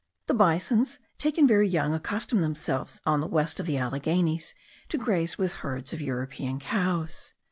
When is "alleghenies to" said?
3.77-4.97